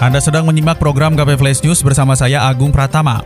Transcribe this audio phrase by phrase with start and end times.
[0.00, 3.20] Anda sedang menyimak program KP Flash News bersama saya Agung Pratama.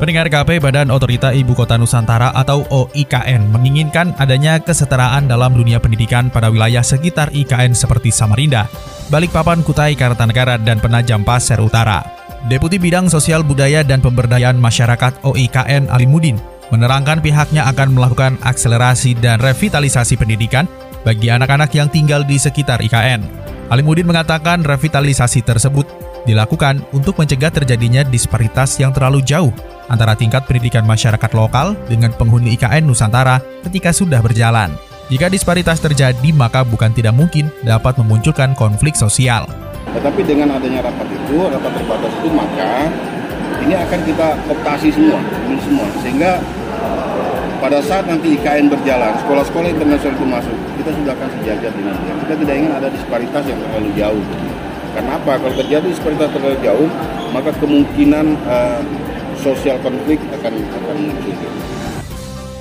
[0.00, 6.32] Pendengar KP Badan Otorita Ibu Kota Nusantara atau OIKN menginginkan adanya kesetaraan dalam dunia pendidikan
[6.32, 8.72] pada wilayah sekitar IKN seperti Samarinda,
[9.12, 12.00] Balikpapan, Kutai, Kartanegara, dan Penajam Pasir Utara.
[12.48, 16.40] Deputi Bidang Sosial Budaya dan Pemberdayaan Masyarakat OIKN Alimudin
[16.72, 20.64] menerangkan pihaknya akan melakukan akselerasi dan revitalisasi pendidikan
[21.02, 23.22] bagi anak-anak yang tinggal di sekitar IKN.
[23.70, 25.86] Alimudin mengatakan revitalisasi tersebut
[26.26, 29.50] dilakukan untuk mencegah terjadinya disparitas yang terlalu jauh
[29.90, 34.70] antara tingkat pendidikan masyarakat lokal dengan penghuni IKN Nusantara ketika sudah berjalan.
[35.10, 39.44] Jika disparitas terjadi, maka bukan tidak mungkin dapat memunculkan konflik sosial.
[39.92, 42.88] Tetapi dengan adanya rapat itu, rapat terbatas itu, maka
[43.60, 45.20] ini akan kita optasi semua,
[45.60, 46.40] semua, sehingga
[47.62, 52.14] pada saat nanti IKN berjalan, sekolah-sekolah internasional itu masuk, kita sudah akan sejajar dengan dia.
[52.26, 54.24] Kita tidak ingin ada disparitas yang terlalu jauh.
[54.92, 55.32] Karena apa?
[55.38, 56.88] Kalau terjadi disparitas terlalu jauh,
[57.30, 58.82] maka kemungkinan uh,
[59.38, 61.34] sosial konflik akan akan muncul.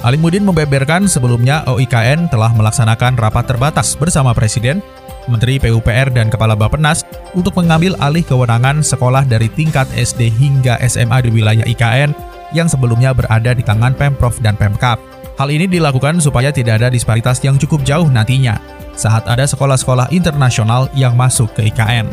[0.02, 4.82] Alimudin membeberkan sebelumnya OIKN telah melaksanakan rapat terbatas bersama Presiden,
[5.30, 7.06] Menteri PUPR dan Kepala Bappenas
[7.38, 13.12] untuk mengambil alih kewenangan sekolah dari tingkat SD hingga SMA di wilayah IKN yang sebelumnya
[13.16, 15.00] berada di tangan Pemprov dan Pemkap.
[15.40, 18.60] Hal ini dilakukan supaya tidak ada disparitas yang cukup jauh nantinya
[18.94, 22.06] saat ada sekolah-sekolah internasional yang masuk ke IKN.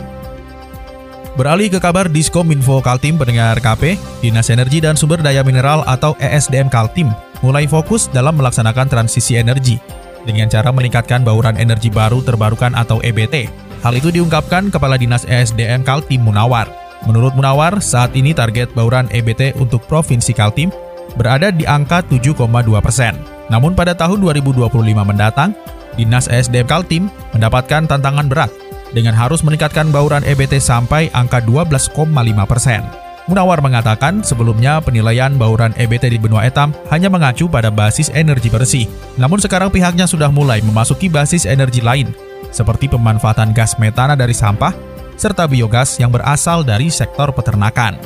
[1.38, 6.66] Beralih ke kabar Diskominfo Kaltim pendengar KP, Dinas Energi dan Sumber Daya Mineral atau ESDM
[6.66, 7.14] Kaltim
[7.46, 9.78] mulai fokus dalam melaksanakan transisi energi
[10.26, 13.46] dengan cara meningkatkan bauran energi baru terbarukan atau EBT.
[13.86, 16.87] Hal itu diungkapkan Kepala Dinas ESDM Kaltim Munawar.
[17.06, 20.74] Menurut Munawar, saat ini target bauran EBT untuk Provinsi Kaltim
[21.14, 22.42] berada di angka 7,2
[22.82, 23.14] persen.
[23.48, 24.68] Namun pada tahun 2025
[25.06, 25.54] mendatang,
[25.94, 28.50] Dinas ESDM Kaltim mendapatkan tantangan berat
[28.92, 32.08] dengan harus meningkatkan bauran EBT sampai angka 12,5
[32.48, 32.82] persen.
[33.28, 38.88] Munawar mengatakan sebelumnya penilaian bauran EBT di benua etam hanya mengacu pada basis energi bersih.
[39.20, 42.08] Namun sekarang pihaknya sudah mulai memasuki basis energi lain,
[42.48, 44.72] seperti pemanfaatan gas metana dari sampah
[45.18, 47.98] serta biogas yang berasal dari sektor peternakan.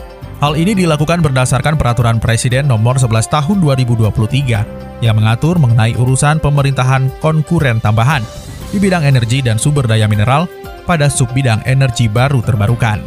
[0.42, 7.06] Hal ini dilakukan berdasarkan peraturan Presiden nomor 11 tahun 2023 yang mengatur mengenai urusan pemerintahan
[7.22, 8.26] konkuren tambahan
[8.74, 10.50] di bidang energi dan sumber daya mineral
[10.82, 12.98] pada sub bidang energi baru terbarukan.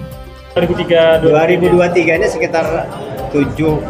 [0.56, 1.20] 2023
[2.16, 2.64] ini sekitar
[3.36, 3.84] 7,2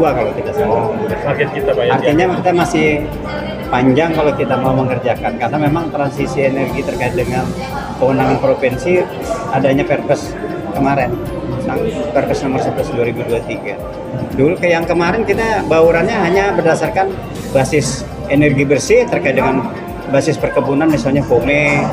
[0.00, 0.88] kalau tidak salah.
[1.12, 1.92] Target kita Pak ya.
[1.92, 2.88] Artinya kita masih
[3.68, 7.44] panjang kalau kita mau mengerjakan karena memang transisi energi terkait dengan
[8.00, 9.04] kewenangan provinsi
[9.52, 10.32] adanya Perpres
[10.72, 11.12] kemarin
[12.16, 14.36] Perpres nomor 11 2023.
[14.36, 17.12] Dulu ke yang kemarin kita baurannya hanya berdasarkan
[17.52, 19.68] basis energi bersih terkait dengan
[20.08, 21.84] basis perkebunan misalnya FOME,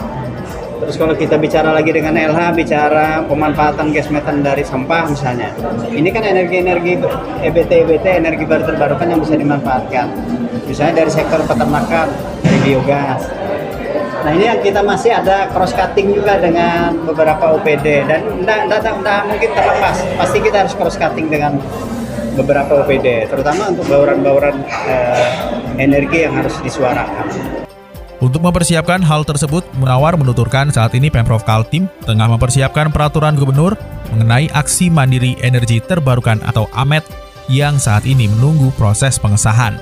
[0.80, 5.52] Terus kalau kita bicara lagi dengan LH, bicara pemanfaatan gas metan dari sampah misalnya.
[5.92, 7.04] Ini kan energi-energi
[7.44, 10.08] EBT, EBT, energi baru terbarukan yang bisa dimanfaatkan.
[10.64, 12.08] Misalnya dari sektor peternakan,
[12.42, 13.22] dari biogas.
[14.20, 19.50] Nah ini yang kita masih ada cross cutting juga dengan beberapa OPD dan tidak mungkin
[19.52, 19.96] terlepas.
[20.16, 21.60] Pasti kita harus cross cutting dengan
[22.40, 25.28] beberapa OPD, terutama untuk bauran-bauran eh,
[25.76, 27.28] energi yang harus disuarakan.
[28.20, 33.80] Untuk mempersiapkan hal tersebut, Munawar menuturkan saat ini Pemprov Kaltim tengah mempersiapkan peraturan gubernur
[34.12, 37.08] mengenai aksi mandiri energi terbarukan atau AMET
[37.48, 39.80] yang saat ini menunggu proses pengesahan.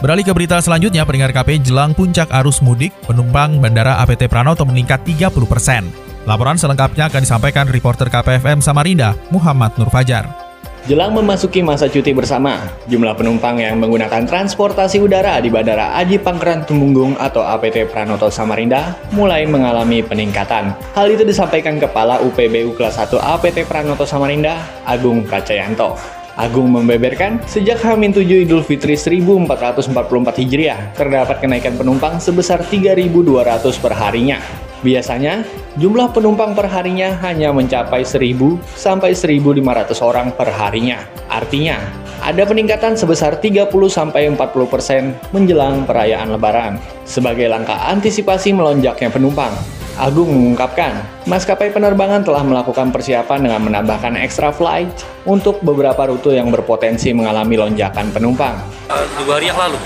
[0.00, 5.04] Beralih ke berita selanjutnya, pendengar KP jelang puncak arus mudik, penumpang Bandara APT Pranoto meningkat
[5.04, 5.92] 30 persen.
[6.24, 10.39] Laporan selengkapnya akan disampaikan reporter KPFM Samarinda, Muhammad Nur Fajar.
[10.88, 16.64] Jelang memasuki masa cuti bersama, jumlah penumpang yang menggunakan transportasi udara di Bandara Adi Pangkalan
[16.64, 20.72] Tumenggung atau APT Pranoto Samarinda mulai mengalami peningkatan.
[20.96, 24.56] Hal itu disampaikan Kepala UPBU Kelas 1 APT Pranoto Samarinda,
[24.88, 26.00] Agung Kacayanto.
[26.40, 34.40] Agung membeberkan, sejak H-7 Idul Fitri 1444 Hijriah, terdapat kenaikan penumpang sebesar 3.200 per harinya.
[34.80, 35.44] Biasanya,
[35.76, 39.60] jumlah penumpang perharinya hanya mencapai 1.000 sampai 1.500
[40.00, 41.04] orang per harinya.
[41.28, 41.76] Artinya,
[42.24, 46.80] ada peningkatan sebesar 30 sampai 40% menjelang perayaan lebaran.
[47.04, 49.52] Sebagai langkah antisipasi melonjaknya penumpang,
[50.00, 50.96] Agung mengungkapkan,
[51.28, 54.88] maskapai penerbangan telah melakukan persiapan dengan menambahkan extra flight
[55.28, 58.56] untuk beberapa rute yang berpotensi mengalami lonjakan penumpang.
[58.88, 59.76] Dua hari yang lalu,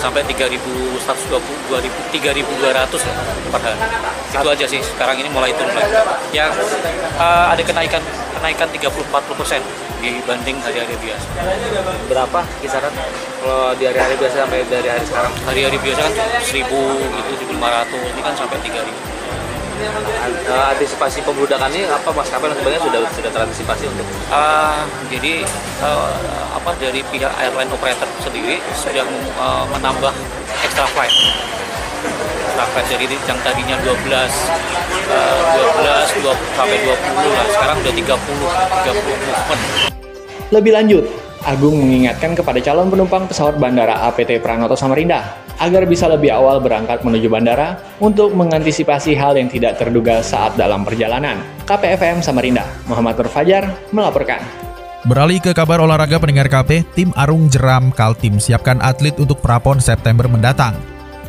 [0.00, 3.78] sampai 3.120, 3.200 per hari.
[4.32, 5.92] Itu aja sih, sekarang ini mulai turun lagi.
[6.32, 6.52] Yang
[7.16, 8.02] uh, ada kenaikan
[8.36, 9.60] kenaikan 30-40 persen
[10.00, 11.28] dibanding hari-hari biasa.
[12.06, 12.92] Berapa kisaran
[13.40, 15.32] kalau di hari-hari biasa sampai dari hari sekarang?
[15.48, 16.12] Hari-hari biasa kan
[16.44, 19.16] 1000 gitu, 1500, ini kan sampai 3000
[19.84, 22.28] uh, antisipasi pembludakan ini apa mas?
[22.30, 24.82] Kapan sebenarnya sudah sudah terantisipasi untuk uh,
[25.12, 25.44] jadi
[25.84, 29.04] uh, apa dari pihak airline operator sendiri sudah
[29.38, 30.12] uh, menambah
[30.64, 31.12] extra flight.
[32.52, 33.92] Extra flight jadi yang tadinya 12
[35.12, 35.36] uh,
[35.84, 39.62] 12 20, sampai 20 lah sekarang udah 30 30 movement.
[40.54, 41.04] Lebih lanjut
[41.46, 47.00] Agung mengingatkan kepada calon penumpang pesawat bandara APT Pranoto Samarinda agar bisa lebih awal berangkat
[47.02, 51.40] menuju bandara untuk mengantisipasi hal yang tidak terduga saat dalam perjalanan.
[51.64, 54.40] KPFM Samarinda, Muhammad Nur Fajar melaporkan.
[55.06, 60.26] Beralih ke kabar olahraga pendengar KP, tim Arung Jeram Kaltim siapkan atlet untuk Prapon September
[60.26, 60.74] mendatang.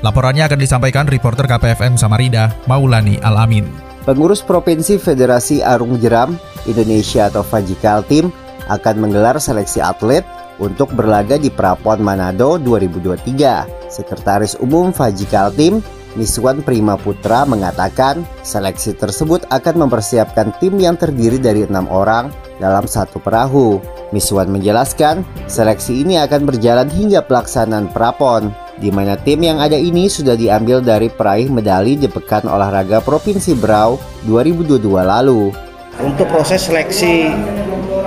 [0.01, 3.69] Laporannya akan disampaikan reporter KPFM Samarinda, Maulani Alamin.
[4.07, 8.31] Pengurus Provinsi Federasi Arung Jeram Indonesia atau Faji Kaltim
[8.71, 10.23] akan menggelar seleksi atlet
[10.57, 13.89] untuk berlaga di Prapon Manado 2023.
[13.91, 15.79] Sekretaris Umum Faji Kaltim,
[16.17, 22.89] Miswan Prima Putra mengatakan seleksi tersebut akan mempersiapkan tim yang terdiri dari enam orang dalam
[22.89, 23.77] satu perahu.
[24.09, 25.21] Miswan menjelaskan,
[25.51, 30.79] seleksi ini akan berjalan hingga pelaksanaan prapon, di mana tim yang ada ini sudah diambil
[30.79, 35.66] dari peraih medali di Pekan Olahraga Provinsi Berau 2022 lalu.
[35.97, 37.31] Untuk proses seleksi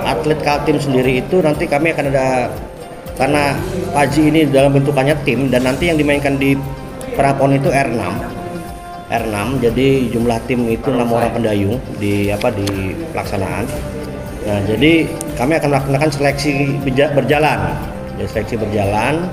[0.07, 2.47] atlet Kaltim sendiri itu nanti kami akan ada
[3.19, 3.53] karena
[3.91, 6.55] Paji ini dalam bentukannya tim dan nanti yang dimainkan di
[7.11, 7.99] Prapon itu R6
[9.11, 13.67] R6 jadi jumlah tim itu enam orang pendayung di apa di pelaksanaan.
[14.47, 15.03] Nah jadi
[15.35, 16.79] kami akan melakukan seleksi
[17.11, 17.75] berjalan.
[18.15, 19.27] Jadi seleksi berjalan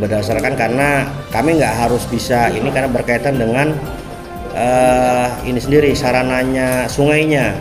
[0.00, 3.76] berdasarkan karena kami nggak harus bisa ini karena berkaitan dengan
[4.56, 7.54] uh, ini sendiri sarananya sungainya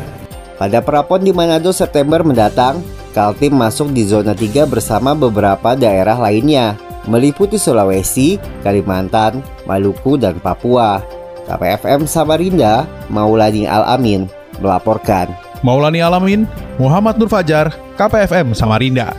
[0.58, 6.74] pada Prapon di Manado September mendatang, Kaltim masuk di zona 3 bersama beberapa daerah lainnya,
[7.06, 10.98] meliputi Sulawesi, Kalimantan, Maluku, dan Papua.
[11.44, 14.32] KPFM Samarinda, Maulani Alamin,
[14.64, 15.28] melaporkan.
[15.60, 16.48] Maulani Alamin,
[16.80, 19.12] Muhammad Nur Fajar, KPFM Samarinda.